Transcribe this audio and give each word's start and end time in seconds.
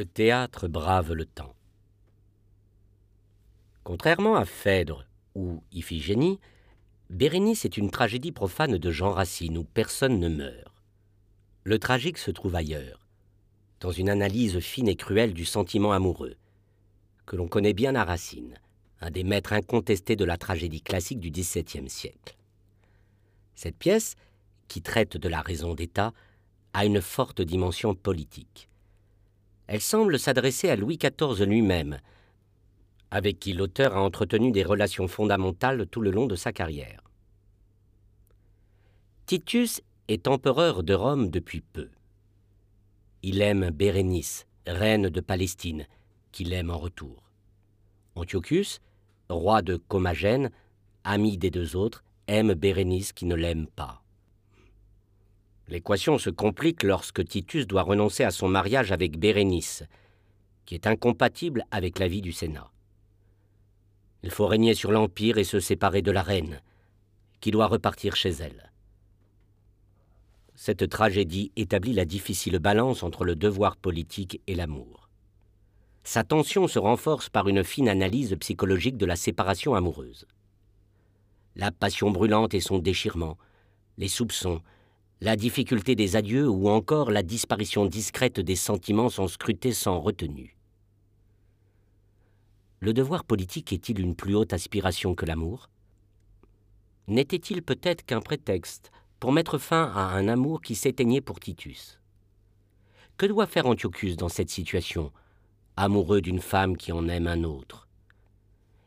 Le 0.00 0.06
théâtre 0.06 0.66
brave 0.66 1.12
le 1.12 1.26
temps. 1.26 1.54
Contrairement 3.84 4.34
à 4.34 4.46
Phèdre 4.46 5.04
ou 5.34 5.62
Iphigénie, 5.72 6.40
Bérénice 7.10 7.66
est 7.66 7.76
une 7.76 7.90
tragédie 7.90 8.32
profane 8.32 8.78
de 8.78 8.90
Jean 8.90 9.10
Racine 9.10 9.58
où 9.58 9.64
personne 9.64 10.18
ne 10.18 10.30
meurt. 10.30 10.72
Le 11.64 11.78
tragique 11.78 12.16
se 12.16 12.30
trouve 12.30 12.54
ailleurs, 12.54 13.06
dans 13.80 13.92
une 13.92 14.08
analyse 14.08 14.58
fine 14.60 14.88
et 14.88 14.96
cruelle 14.96 15.34
du 15.34 15.44
sentiment 15.44 15.92
amoureux, 15.92 16.36
que 17.26 17.36
l'on 17.36 17.46
connaît 17.46 17.74
bien 17.74 17.94
à 17.94 18.04
Racine, 18.04 18.58
un 19.02 19.10
des 19.10 19.22
maîtres 19.22 19.52
incontestés 19.52 20.16
de 20.16 20.24
la 20.24 20.38
tragédie 20.38 20.80
classique 20.80 21.20
du 21.20 21.30
XVIIe 21.30 21.90
siècle. 21.90 22.38
Cette 23.54 23.76
pièce, 23.76 24.14
qui 24.66 24.80
traite 24.80 25.18
de 25.18 25.28
la 25.28 25.42
raison 25.42 25.74
d'État, 25.74 26.14
a 26.72 26.86
une 26.86 27.02
forte 27.02 27.42
dimension 27.42 27.94
politique. 27.94 28.69
Elle 29.70 29.80
semble 29.80 30.18
s'adresser 30.18 30.68
à 30.68 30.74
Louis 30.74 30.98
XIV 30.98 31.46
lui-même, 31.46 32.00
avec 33.12 33.38
qui 33.38 33.52
l'auteur 33.52 33.96
a 33.96 34.02
entretenu 34.02 34.50
des 34.50 34.64
relations 34.64 35.06
fondamentales 35.06 35.86
tout 35.86 36.00
le 36.00 36.10
long 36.10 36.26
de 36.26 36.34
sa 36.34 36.52
carrière. 36.52 37.04
Titus 39.26 39.80
est 40.08 40.26
empereur 40.26 40.82
de 40.82 40.92
Rome 40.92 41.30
depuis 41.30 41.60
peu. 41.60 41.88
Il 43.22 43.40
aime 43.42 43.70
Bérénice, 43.70 44.48
reine 44.66 45.08
de 45.08 45.20
Palestine, 45.20 45.86
qu'il 46.32 46.52
aime 46.52 46.70
en 46.70 46.78
retour. 46.78 47.30
Antiochus, 48.16 48.80
roi 49.28 49.62
de 49.62 49.76
Comagène, 49.76 50.50
ami 51.04 51.38
des 51.38 51.52
deux 51.52 51.76
autres, 51.76 52.02
aime 52.26 52.54
Bérénice 52.54 53.12
qui 53.12 53.24
ne 53.24 53.36
l'aime 53.36 53.68
pas. 53.68 54.02
L'équation 55.70 56.18
se 56.18 56.30
complique 56.30 56.82
lorsque 56.82 57.24
Titus 57.24 57.68
doit 57.68 57.82
renoncer 57.82 58.24
à 58.24 58.32
son 58.32 58.48
mariage 58.48 58.90
avec 58.90 59.20
Bérénice, 59.20 59.84
qui 60.66 60.74
est 60.74 60.88
incompatible 60.88 61.64
avec 61.70 62.00
la 62.00 62.08
vie 62.08 62.22
du 62.22 62.32
Sénat. 62.32 62.72
Il 64.24 64.32
faut 64.32 64.48
régner 64.48 64.74
sur 64.74 64.90
l'Empire 64.90 65.38
et 65.38 65.44
se 65.44 65.60
séparer 65.60 66.02
de 66.02 66.10
la 66.10 66.22
reine, 66.22 66.60
qui 67.40 67.52
doit 67.52 67.68
repartir 67.68 68.16
chez 68.16 68.30
elle. 68.30 68.72
Cette 70.56 70.88
tragédie 70.88 71.52
établit 71.54 71.92
la 71.94 72.04
difficile 72.04 72.58
balance 72.58 73.04
entre 73.04 73.24
le 73.24 73.36
devoir 73.36 73.76
politique 73.76 74.42
et 74.48 74.56
l'amour. 74.56 75.08
Sa 76.02 76.24
tension 76.24 76.66
se 76.66 76.80
renforce 76.80 77.30
par 77.30 77.48
une 77.48 77.62
fine 77.62 77.88
analyse 77.88 78.36
psychologique 78.40 78.96
de 78.96 79.06
la 79.06 79.16
séparation 79.16 79.76
amoureuse. 79.76 80.26
La 81.54 81.70
passion 81.70 82.10
brûlante 82.10 82.54
et 82.54 82.60
son 82.60 82.78
déchirement, 82.78 83.38
les 83.98 84.08
soupçons, 84.08 84.62
la 85.22 85.36
difficulté 85.36 85.94
des 85.94 86.16
adieux 86.16 86.48
ou 86.48 86.70
encore 86.70 87.10
la 87.10 87.22
disparition 87.22 87.84
discrète 87.84 88.40
des 88.40 88.56
sentiments 88.56 89.10
sont 89.10 89.28
scrutés 89.28 89.74
sans 89.74 90.00
retenue. 90.00 90.56
Le 92.80 92.94
devoir 92.94 93.24
politique 93.24 93.70
est-il 93.74 94.00
une 94.00 94.16
plus 94.16 94.34
haute 94.34 94.54
aspiration 94.54 95.14
que 95.14 95.26
l'amour? 95.26 95.68
N'était-il 97.06 97.62
peut-être 97.62 98.06
qu'un 98.06 98.22
prétexte 98.22 98.90
pour 99.18 99.32
mettre 99.32 99.58
fin 99.58 99.92
à 99.94 100.16
un 100.16 100.26
amour 100.26 100.62
qui 100.62 100.74
s'éteignait 100.74 101.20
pour 101.20 101.38
Titus? 101.38 102.00
Que 103.18 103.26
doit 103.26 103.46
faire 103.46 103.66
Antiochus 103.66 104.16
dans 104.16 104.30
cette 104.30 104.48
situation, 104.48 105.12
amoureux 105.76 106.22
d'une 106.22 106.40
femme 106.40 106.78
qui 106.78 106.92
en 106.92 107.06
aime 107.08 107.26
un 107.26 107.44
autre? 107.44 107.88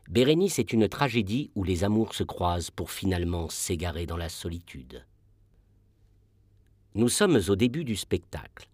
Bérénice 0.08 0.58
est 0.58 0.72
une 0.72 0.88
tragédie 0.88 1.52
où 1.54 1.62
les 1.62 1.84
amours 1.84 2.12
se 2.12 2.24
croisent 2.24 2.72
pour 2.72 2.90
finalement 2.90 3.48
s'égarer 3.48 4.06
dans 4.06 4.16
la 4.16 4.28
solitude. 4.28 5.04
Nous 6.96 7.08
sommes 7.08 7.40
au 7.48 7.56
début 7.56 7.82
du 7.82 7.96
spectacle, 7.96 8.68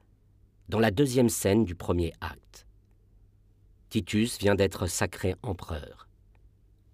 dans 0.68 0.78
la 0.78 0.90
deuxième 0.90 1.30
scène 1.30 1.64
du 1.64 1.74
premier 1.74 2.12
acte. 2.20 2.66
Titus 3.88 4.38
vient 4.38 4.54
d'être 4.54 4.86
sacré 4.86 5.36
empereur. 5.42 6.06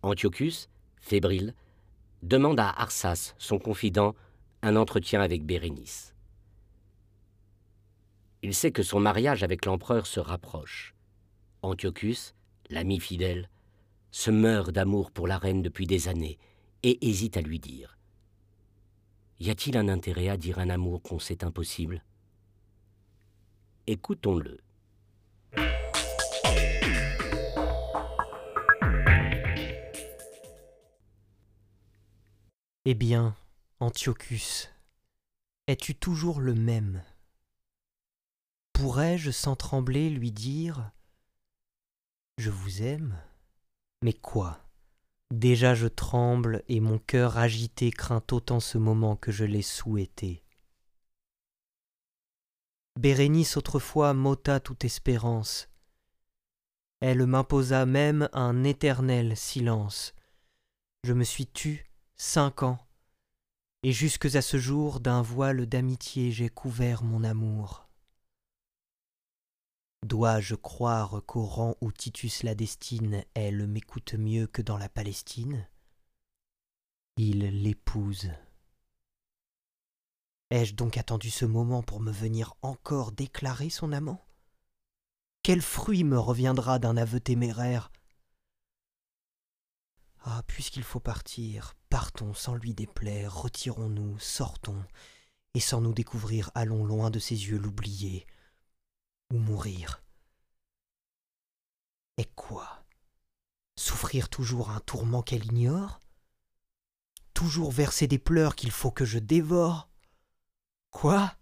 Antiochus, 0.02 0.68
fébrile, 1.00 1.52
demande 2.22 2.60
à 2.60 2.68
Arsas, 2.68 3.34
son 3.38 3.58
confident, 3.58 4.14
un 4.62 4.76
entretien 4.76 5.20
avec 5.20 5.44
Bérénice. 5.44 6.14
Il 8.42 8.54
sait 8.54 8.70
que 8.70 8.84
son 8.84 9.00
mariage 9.00 9.42
avec 9.42 9.64
l'empereur 9.64 10.06
se 10.06 10.20
rapproche. 10.20 10.94
Antiochus, 11.62 12.34
l'ami 12.70 13.00
fidèle, 13.00 13.50
se 14.12 14.30
meurt 14.30 14.70
d'amour 14.70 15.10
pour 15.10 15.26
la 15.26 15.38
reine 15.38 15.62
depuis 15.62 15.88
des 15.88 16.06
années 16.06 16.38
et 16.84 17.04
hésite 17.04 17.36
à 17.36 17.40
lui 17.40 17.58
dire 17.58 17.95
y 19.38 19.50
a-t-il 19.50 19.76
un 19.76 19.88
intérêt 19.88 20.28
à 20.28 20.36
dire 20.36 20.58
un 20.58 20.70
amour 20.70 21.02
qu'on 21.02 21.18
sait 21.18 21.44
impossible? 21.44 22.02
Écoutons-le. 23.86 24.58
Eh 32.88 32.94
bien, 32.94 33.34
Antiochus, 33.80 34.68
es-tu 35.66 35.96
toujours 35.96 36.40
le 36.40 36.54
même? 36.54 37.02
Pourrais-je 38.72 39.30
sans 39.30 39.56
trembler 39.56 40.08
lui 40.08 40.30
dire 40.30 40.92
Je 42.38 42.50
vous 42.50 42.82
aime 42.82 43.18
Mais 44.02 44.12
quoi? 44.12 44.65
Déjà 45.32 45.74
je 45.74 45.88
tremble 45.88 46.62
et 46.68 46.80
mon 46.80 46.98
cœur 46.98 47.36
agité 47.36 47.90
craint 47.90 48.22
autant 48.30 48.60
ce 48.60 48.78
moment 48.78 49.16
que 49.16 49.32
je 49.32 49.44
l'ai 49.44 49.62
souhaité. 49.62 50.44
Bérénice 52.98 53.56
autrefois 53.56 54.14
m'ôta 54.14 54.60
toute 54.60 54.84
espérance. 54.84 55.68
Elle 57.00 57.26
m'imposa 57.26 57.84
même 57.84 58.28
un 58.32 58.64
éternel 58.64 59.36
silence. 59.36 60.14
Je 61.04 61.12
me 61.12 61.24
suis 61.24 61.46
tu 61.46 61.86
cinq 62.16 62.62
ans, 62.62 62.78
et 63.82 63.92
jusques 63.92 64.34
à 64.34 64.42
ce 64.42 64.56
jour 64.56 65.00
d'un 65.00 65.20
voile 65.22 65.66
d'amitié 65.66 66.30
j'ai 66.30 66.48
couvert 66.48 67.02
mon 67.02 67.22
amour. 67.22 67.85
Dois-je 70.04 70.54
croire 70.54 71.22
qu'au 71.26 71.44
rang 71.44 71.76
où 71.80 71.90
Titus 71.90 72.42
la 72.42 72.54
destine, 72.54 73.24
elle 73.34 73.66
m'écoute 73.66 74.14
mieux 74.14 74.46
que 74.46 74.62
dans 74.62 74.78
la 74.78 74.88
Palestine? 74.88 75.68
Il 77.16 77.40
l'épouse. 77.62 78.30
Ai-je 80.50 80.74
donc 80.74 80.96
attendu 80.96 81.30
ce 81.30 81.44
moment 81.44 81.82
pour 81.82 82.00
me 82.00 82.12
venir 82.12 82.54
encore 82.62 83.10
déclarer 83.10 83.70
son 83.70 83.92
amant? 83.92 84.24
Quel 85.42 85.60
fruit 85.60 86.04
me 86.04 86.18
reviendra 86.18 86.78
d'un 86.78 86.96
aveu 86.96 87.18
téméraire? 87.18 87.90
Ah, 90.20 90.42
puisqu'il 90.46 90.82
faut 90.82 91.00
partir, 91.00 91.74
partons 91.88 92.34
sans 92.34 92.54
lui 92.54 92.74
déplaire, 92.74 93.34
retirons-nous, 93.34 94.18
sortons, 94.18 94.84
et 95.54 95.60
sans 95.60 95.80
nous 95.80 95.94
découvrir, 95.94 96.50
allons 96.54 96.84
loin 96.84 97.10
de 97.10 97.18
ses 97.18 97.46
yeux 97.46 97.58
l'oublier, 97.58 98.26
ou 99.32 99.38
mourir. 99.38 100.02
Et 102.16 102.24
quoi? 102.24 102.84
Souffrir 103.76 104.28
toujours 104.28 104.70
un 104.70 104.80
tourment 104.80 105.22
qu'elle 105.22 105.44
ignore? 105.44 106.00
Toujours 107.34 107.70
verser 107.70 108.06
des 108.06 108.18
pleurs 108.18 108.56
qu'il 108.56 108.70
faut 108.70 108.90
que 108.90 109.04
je 109.04 109.18
dévore? 109.18 109.88
Quoi? 110.90 111.36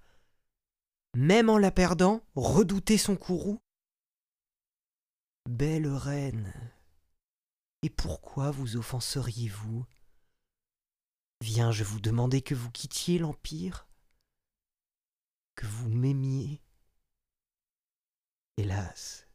Même 1.14 1.48
en 1.48 1.58
la 1.58 1.70
perdant, 1.70 2.22
redouter 2.34 2.98
son 2.98 3.16
courroux? 3.16 3.60
Belle 5.48 5.86
reine, 5.86 6.52
et 7.84 7.90
pourquoi 7.90 8.50
vous 8.50 8.76
offenseriez-vous? 8.76 9.84
Viens-je 11.42 11.84
vous 11.84 12.00
demander 12.00 12.40
que 12.40 12.54
vous 12.54 12.70
quittiez 12.70 13.18
l'Empire 13.18 13.86
Que 15.54 15.66
vous 15.66 15.90
m'aimiez 15.90 16.62
Hélas, 18.56 19.26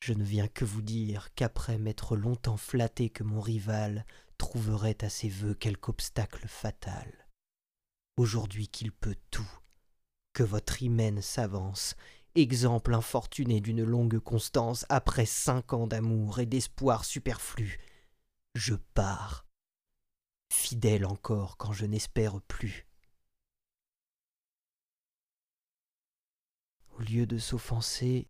je 0.00 0.12
ne 0.12 0.22
viens 0.22 0.46
que 0.46 0.64
vous 0.64 0.82
dire 0.82 1.34
qu'après 1.34 1.78
m'être 1.78 2.16
longtemps 2.16 2.56
flatté 2.56 3.10
que 3.10 3.24
mon 3.24 3.40
rival 3.40 4.06
trouverait 4.38 5.04
à 5.04 5.08
ses 5.08 5.28
vœux 5.28 5.54
quelque 5.54 5.88
obstacle 5.88 6.46
fatal, 6.46 7.28
aujourd'hui 8.16 8.68
qu'il 8.68 8.92
peut 8.92 9.16
tout, 9.32 9.50
que 10.32 10.44
votre 10.44 10.80
hymen 10.80 11.20
s'avance, 11.22 11.96
exemple 12.36 12.94
infortuné 12.94 13.60
d'une 13.60 13.82
longue 13.82 14.20
constance 14.20 14.86
après 14.90 15.26
cinq 15.26 15.72
ans 15.72 15.88
d'amour 15.88 16.38
et 16.38 16.46
d'espoir 16.46 17.04
superflu, 17.04 17.80
je 18.54 18.76
pars, 18.94 19.44
fidèle 20.52 21.04
encore 21.04 21.56
quand 21.56 21.72
je 21.72 21.84
n'espère 21.84 22.40
plus. 22.42 22.86
Au 26.96 27.00
lieu 27.00 27.26
de 27.26 27.38
s'offenser, 27.38 28.28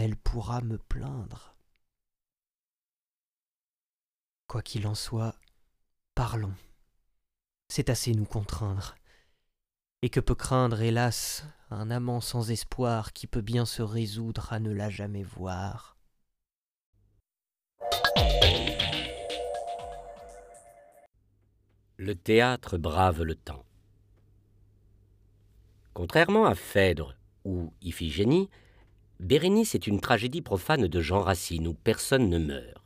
elle 0.00 0.16
pourra 0.16 0.60
me 0.60 0.78
plaindre. 0.78 1.56
Quoi 4.46 4.62
qu'il 4.62 4.86
en 4.86 4.94
soit, 4.94 5.34
parlons. 6.14 6.54
C'est 7.68 7.90
assez 7.90 8.12
nous 8.12 8.24
contraindre. 8.24 8.94
et 10.02 10.10
que 10.10 10.20
peut 10.20 10.36
craindre, 10.36 10.80
hélas, 10.80 11.44
un 11.70 11.90
amant 11.90 12.20
sans 12.20 12.52
espoir 12.52 13.12
qui 13.12 13.26
peut 13.26 13.40
bien 13.40 13.66
se 13.66 13.82
résoudre 13.82 14.52
à 14.52 14.60
ne 14.60 14.72
la 14.72 14.88
jamais 14.88 15.24
voir? 15.24 15.96
Le 21.96 22.14
théâtre 22.14 22.78
brave 22.78 23.24
le 23.24 23.34
temps. 23.34 23.64
Contrairement 25.92 26.46
à 26.46 26.54
Phèdre 26.54 27.16
ou 27.44 27.72
Iphigénie, 27.82 28.48
Bérénice 29.20 29.74
est 29.74 29.88
une 29.88 30.00
tragédie 30.00 30.42
profane 30.42 30.86
de 30.86 31.00
Jean 31.00 31.20
Racine 31.20 31.66
où 31.66 31.74
personne 31.74 32.28
ne 32.28 32.38
meurt. 32.38 32.82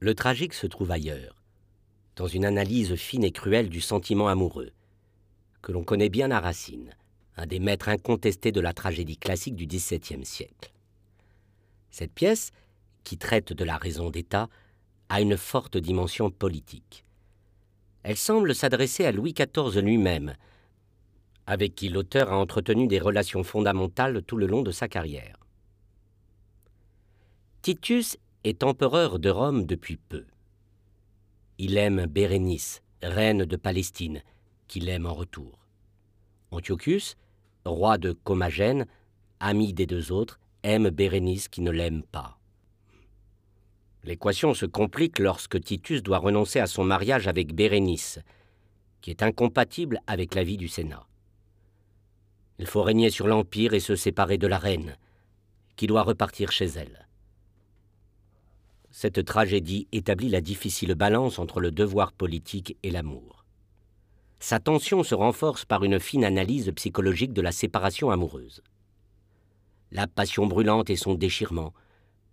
Le 0.00 0.14
tragique 0.14 0.54
se 0.54 0.66
trouve 0.66 0.90
ailleurs, 0.90 1.42
dans 2.16 2.26
une 2.26 2.46
analyse 2.46 2.94
fine 2.94 3.24
et 3.24 3.32
cruelle 3.32 3.68
du 3.68 3.82
sentiment 3.82 4.28
amoureux, 4.28 4.72
que 5.60 5.72
l'on 5.72 5.84
connaît 5.84 6.08
bien 6.08 6.30
à 6.30 6.40
Racine, 6.40 6.94
un 7.36 7.46
des 7.46 7.58
maîtres 7.58 7.90
incontestés 7.90 8.52
de 8.52 8.60
la 8.60 8.72
tragédie 8.72 9.18
classique 9.18 9.56
du 9.56 9.66
XVIIe 9.66 10.24
siècle. 10.24 10.72
Cette 11.90 12.12
pièce, 12.12 12.50
qui 13.02 13.18
traite 13.18 13.52
de 13.52 13.64
la 13.64 13.76
raison 13.76 14.08
d'État, 14.08 14.48
a 15.10 15.20
une 15.20 15.36
forte 15.36 15.76
dimension 15.76 16.30
politique. 16.30 17.04
Elle 18.02 18.16
semble 18.16 18.54
s'adresser 18.54 19.04
à 19.04 19.12
Louis 19.12 19.34
XIV 19.34 19.80
lui-même, 19.82 20.34
avec 21.46 21.74
qui 21.74 21.88
l'auteur 21.88 22.32
a 22.32 22.36
entretenu 22.36 22.86
des 22.86 22.98
relations 22.98 23.44
fondamentales 23.44 24.22
tout 24.22 24.36
le 24.36 24.46
long 24.46 24.62
de 24.62 24.70
sa 24.70 24.88
carrière. 24.88 25.36
Titus 27.62 28.18
est 28.44 28.62
empereur 28.62 29.18
de 29.18 29.30
Rome 29.30 29.64
depuis 29.64 29.96
peu. 29.96 30.24
Il 31.58 31.76
aime 31.76 32.06
Bérénice, 32.06 32.82
reine 33.02 33.44
de 33.44 33.56
Palestine, 33.56 34.22
qu'il 34.68 34.88
aime 34.88 35.06
en 35.06 35.14
retour. 35.14 35.58
Antiochus, 36.50 37.16
roi 37.64 37.98
de 37.98 38.12
Comagène, 38.12 38.86
ami 39.40 39.72
des 39.72 39.86
deux 39.86 40.12
autres, 40.12 40.40
aime 40.62 40.90
Bérénice 40.90 41.48
qui 41.48 41.60
ne 41.60 41.70
l'aime 41.70 42.02
pas. 42.02 42.38
L'équation 44.04 44.52
se 44.52 44.66
complique 44.66 45.18
lorsque 45.18 45.60
Titus 45.62 46.02
doit 46.02 46.18
renoncer 46.18 46.60
à 46.60 46.66
son 46.66 46.84
mariage 46.84 47.28
avec 47.28 47.54
Bérénice, 47.54 48.18
qui 49.00 49.10
est 49.10 49.22
incompatible 49.22 50.00
avec 50.06 50.34
la 50.34 50.44
vie 50.44 50.58
du 50.58 50.68
Sénat. 50.68 51.06
Il 52.58 52.66
faut 52.66 52.82
régner 52.82 53.10
sur 53.10 53.26
l'Empire 53.26 53.74
et 53.74 53.80
se 53.80 53.96
séparer 53.96 54.38
de 54.38 54.46
la 54.46 54.58
reine, 54.58 54.96
qui 55.76 55.86
doit 55.86 56.02
repartir 56.02 56.52
chez 56.52 56.66
elle. 56.66 57.08
Cette 58.90 59.24
tragédie 59.24 59.88
établit 59.90 60.28
la 60.28 60.40
difficile 60.40 60.94
balance 60.94 61.40
entre 61.40 61.60
le 61.60 61.72
devoir 61.72 62.12
politique 62.12 62.76
et 62.84 62.90
l'amour. 62.90 63.44
Sa 64.38 64.60
tension 64.60 65.02
se 65.02 65.16
renforce 65.16 65.64
par 65.64 65.82
une 65.82 65.98
fine 65.98 66.24
analyse 66.24 66.70
psychologique 66.76 67.32
de 67.32 67.42
la 67.42 67.50
séparation 67.50 68.10
amoureuse. 68.10 68.62
La 69.90 70.06
passion 70.06 70.46
brûlante 70.46 70.90
et 70.90 70.96
son 70.96 71.14
déchirement, 71.14 71.72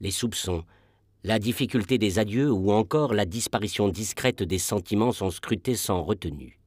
les 0.01 0.12
soupçons, 0.12 0.63
la 1.23 1.39
difficulté 1.39 1.97
des 1.97 2.19
adieux 2.19 2.51
ou 2.51 2.71
encore 2.71 3.13
la 3.13 3.25
disparition 3.25 3.89
discrète 3.89 4.44
des 4.44 4.59
sentiments 4.59 5.12
sont 5.12 5.31
scrutés 5.31 5.75
sans 5.75 6.03
retenue. 6.03 6.60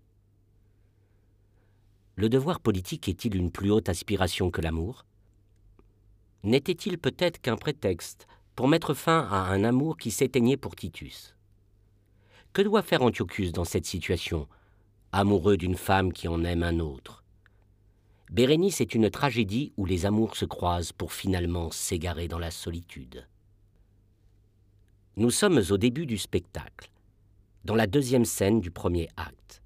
Le 2.16 2.28
devoir 2.28 2.60
politique 2.60 3.08
est-il 3.08 3.34
une 3.34 3.50
plus 3.50 3.72
haute 3.72 3.88
aspiration 3.88 4.50
que 4.50 4.60
l'amour? 4.60 5.04
N'était-il 6.44 6.98
peut-être 6.98 7.40
qu'un 7.40 7.56
prétexte 7.56 8.28
pour 8.54 8.68
mettre 8.68 8.94
fin 8.94 9.26
à 9.30 9.50
un 9.52 9.64
amour 9.64 9.96
qui 9.96 10.12
s'éteignait 10.12 10.56
pour 10.56 10.76
Titus? 10.76 11.34
Que 12.52 12.62
doit 12.62 12.82
faire 12.82 13.02
Antiochus 13.02 13.50
dans 13.50 13.64
cette 13.64 13.86
situation, 13.86 14.46
amoureux 15.10 15.56
d'une 15.56 15.74
femme 15.74 16.12
qui 16.12 16.28
en 16.28 16.44
aime 16.44 16.62
un 16.62 16.78
autre? 16.78 17.24
Bérénice 18.30 18.80
est 18.80 18.94
une 18.94 19.10
tragédie 19.10 19.72
où 19.76 19.84
les 19.84 20.06
amours 20.06 20.36
se 20.36 20.44
croisent 20.44 20.92
pour 20.92 21.12
finalement 21.12 21.72
s'égarer 21.72 22.28
dans 22.28 22.38
la 22.38 22.52
solitude. 22.52 23.26
Nous 25.16 25.30
sommes 25.30 25.62
au 25.70 25.78
début 25.78 26.06
du 26.06 26.16
spectacle, 26.16 26.90
dans 27.64 27.74
la 27.74 27.88
deuxième 27.88 28.24
scène 28.24 28.60
du 28.60 28.70
premier 28.70 29.08
acte. 29.16 29.63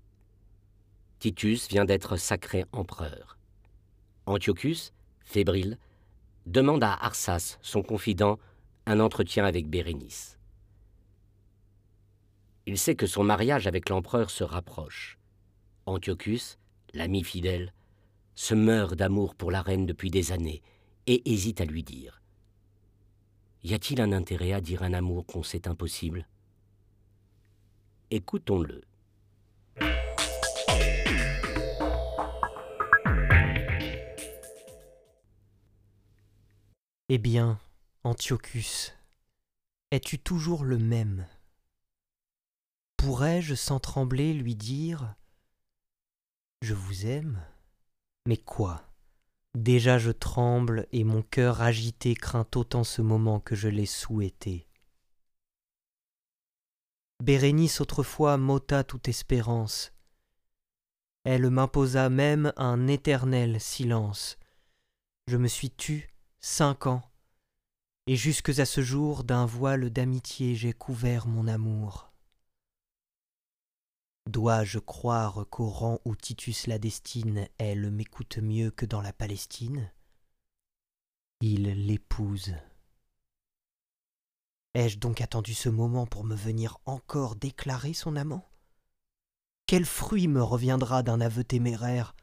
Titus 1.18 1.68
vient 1.68 1.84
d'être 1.84 2.16
sacré 2.16 2.64
empereur. 2.72 3.38
Antiochus, 4.26 4.92
fébrile, 5.24 5.78
demande 6.46 6.84
à 6.84 6.92
Arsas, 6.92 7.58
son 7.60 7.82
confident, 7.82 8.38
un 8.86 9.00
entretien 9.00 9.44
avec 9.44 9.68
Bérénice. 9.68 10.38
Il 12.66 12.78
sait 12.78 12.94
que 12.94 13.06
son 13.06 13.24
mariage 13.24 13.66
avec 13.66 13.88
l'empereur 13.88 14.30
se 14.30 14.44
rapproche. 14.44 15.18
Antiochus, 15.86 16.58
l'ami 16.94 17.24
fidèle, 17.24 17.72
se 18.34 18.54
meurt 18.54 18.94
d'amour 18.94 19.34
pour 19.34 19.50
la 19.50 19.62
reine 19.62 19.86
depuis 19.86 20.10
des 20.10 20.30
années 20.30 20.62
et 21.06 21.28
hésite 21.30 21.60
à 21.60 21.64
lui 21.64 21.82
dire. 21.82 22.22
Y 23.64 23.74
a-t-il 23.74 24.00
un 24.00 24.12
intérêt 24.12 24.52
à 24.52 24.60
dire 24.60 24.84
un 24.84 24.92
amour 24.92 25.26
qu'on 25.26 25.42
sait 25.42 25.66
impossible? 25.66 26.28
Écoutons-le. 28.10 28.82
Eh 37.10 37.16
bien, 37.16 37.58
Antiochus, 38.04 38.92
es-tu 39.90 40.18
toujours 40.18 40.62
le 40.62 40.76
même? 40.76 41.26
Pourrais-je 42.98 43.54
sans 43.54 43.80
trembler 43.80 44.34
lui 44.34 44.54
dire 44.54 45.14
Je 46.60 46.74
vous 46.74 47.06
aime 47.06 47.42
Mais 48.26 48.36
quoi? 48.36 48.84
Déjà 49.54 49.98
je 49.98 50.10
tremble 50.10 50.86
et 50.92 51.02
mon 51.02 51.22
cœur 51.22 51.62
agité 51.62 52.14
craint 52.14 52.46
autant 52.54 52.84
ce 52.84 53.00
moment 53.00 53.40
que 53.40 53.56
je 53.56 53.68
l'ai 53.68 53.86
souhaité. 53.86 54.68
Bérénice 57.22 57.80
autrefois 57.80 58.36
m'ôta 58.36 58.84
toute 58.84 59.08
espérance. 59.08 59.94
Elle 61.24 61.48
m'imposa 61.48 62.10
même 62.10 62.52
un 62.58 62.86
éternel 62.86 63.62
silence. 63.62 64.36
Je 65.26 65.38
me 65.38 65.48
suis 65.48 65.70
tu 65.70 66.10
cinq 66.48 66.86
ans, 66.86 67.02
et 68.06 68.16
jusques 68.16 68.58
à 68.58 68.64
ce 68.64 68.80
jour 68.80 69.22
d'un 69.22 69.44
voile 69.44 69.90
d'amitié 69.90 70.56
j'ai 70.56 70.72
couvert 70.72 71.26
mon 71.26 71.46
amour. 71.46 72.10
Dois-je 74.26 74.78
croire 74.78 75.46
qu'au 75.50 75.68
rang 75.68 76.00
où 76.06 76.16
Titus 76.16 76.66
la 76.66 76.78
destine, 76.78 77.48
elle 77.58 77.90
m'écoute 77.90 78.38
mieux 78.38 78.70
que 78.70 78.86
dans 78.86 79.02
la 79.02 79.12
Palestine? 79.12 79.92
Il 81.42 81.64
l'épouse. 81.86 82.54
Ai-je 84.72 84.98
donc 84.98 85.20
attendu 85.20 85.52
ce 85.52 85.68
moment 85.68 86.06
pour 86.06 86.24
me 86.24 86.34
venir 86.34 86.78
encore 86.86 87.36
déclarer 87.36 87.92
son 87.92 88.16
amant? 88.16 88.48
Quel 89.66 89.84
fruit 89.84 90.28
me 90.28 90.42
reviendra 90.42 91.02
d'un 91.02 91.20
aveu 91.20 91.44
téméraire? 91.44 92.16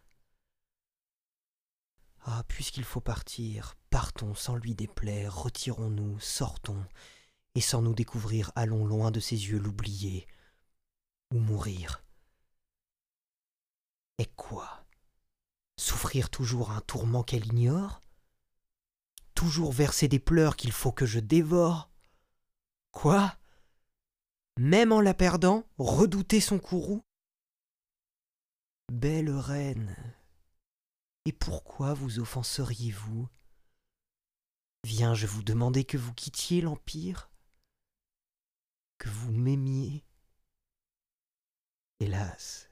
Ah, 2.28 2.44
puisqu'il 2.48 2.84
faut 2.84 3.02
partir, 3.02 3.76
partons 3.92 4.34
sans 4.34 4.56
lui 4.56 4.74
déplaire, 4.74 5.36
retirons-nous, 5.36 6.20
sortons, 6.20 6.84
et 7.54 7.62
sans 7.62 7.84
nous 7.84 7.94
découvrir, 7.94 8.52
allons 8.56 8.84
loin 8.84 9.12
de 9.12 9.20
ses 9.20 9.36
yeux 9.36 9.60
l'oublier, 9.60 10.28
ou 11.32 11.38
mourir. 11.38 12.04
Et 14.18 14.26
quoi? 14.26 14.86
Souffrir 15.78 16.32
toujours 16.32 16.72
un 16.72 16.82
tourment 16.82 17.22
qu'elle 17.22 17.46
ignore? 17.46 18.02
Toujours 19.36 19.72
verser 19.72 20.08
des 20.08 20.20
pleurs 20.20 20.56
qu'il 20.56 20.72
faut 20.72 20.92
que 20.92 21.06
je 21.06 21.20
dévore? 21.20 21.92
Quoi? 22.92 23.38
Même 24.58 24.92
en 24.92 25.02
la 25.02 25.14
perdant, 25.14 25.64
redouter 25.78 26.42
son 26.42 26.58
courroux? 26.58 27.04
Belle 28.92 29.30
reine, 29.30 30.15
et 31.26 31.34
pourquoi 31.34 31.94
vous 31.94 32.20
offenseriez-vous? 32.20 33.28
Viens-je 34.86 35.26
vous 35.26 35.42
demander 35.42 35.84
que 35.84 35.98
vous 35.98 36.14
quittiez 36.14 36.62
l'Empire 36.62 37.32
Que 39.00 39.10
vous 39.10 39.32
m'aimiez. 39.32 40.06
Hélas, 42.00 42.70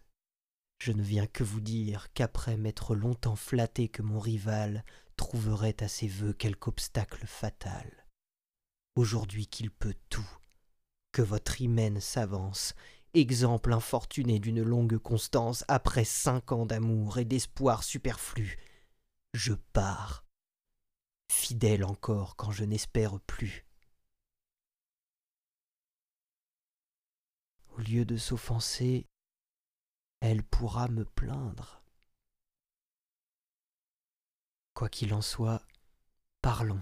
je 0.79 0.91
ne 0.91 1.01
viens 1.01 1.25
que 1.25 1.43
vous 1.43 1.62
dire 1.62 2.13
qu'après 2.13 2.57
m'être 2.57 2.93
longtemps 2.93 3.36
flatté 3.36 3.89
que 3.89 4.03
mon 4.03 4.19
rival 4.19 4.86
trouverait 5.15 5.81
à 5.81 5.88
ses 5.88 6.07
vœux 6.07 6.33
quelque 6.33 6.67
obstacle 6.67 7.25
fatal, 7.25 8.05
aujourd'hui 8.95 9.48
qu'il 9.48 9.72
peut 9.72 9.95
tout, 10.10 10.29
que 11.12 11.22
votre 11.22 11.62
hymen 11.62 12.00
s'avance 12.00 12.75
exemple 13.13 13.74
infortuné 13.74 14.39
d'une 14.39 14.62
longue 14.63 14.98
constance 14.98 15.63
après 15.67 16.05
cinq 16.05 16.51
ans 16.51 16.65
d'amour 16.65 17.17
et 17.17 17.25
d'espoir 17.25 17.84
superflu, 17.84 18.58
je 19.34 19.53
pars, 19.53 20.25
fidèle 21.32 21.84
encore 21.84 22.36
quand 22.36 22.51
je 22.51 22.63
n'espère 22.63 23.20
plus. 23.22 23.65
Au 27.75 27.82
lieu 27.82 28.05
de 28.05 28.17
s'offenser, 28.17 29.08
elle 30.20 30.43
pourra 30.43 30.88
me 30.88 31.05
plaindre. 31.05 31.84
Quoi 34.74 34.89
qu'il 34.89 35.13
en 35.13 35.22
soit, 35.22 35.65
parlons. 36.41 36.82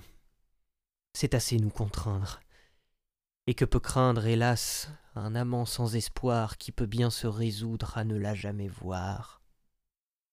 C'est 1.14 1.34
assez 1.34 1.58
nous 1.58 1.70
contraindre. 1.70 2.40
Et 3.52 3.54
que 3.54 3.66
peut 3.66 3.82
craindre, 3.82 4.28
hélas, 4.28 4.88
un 5.14 5.36
amant 5.36 5.66
sans 5.66 5.98
espoir 5.98 6.58
qui 6.58 6.72
peut 6.72 6.86
bien 6.86 7.10
se 7.10 7.28
résoudre 7.28 7.98
à 7.98 8.06
ne 8.06 8.16
la 8.16 8.34
jamais 8.34 8.70
voir 8.70 9.41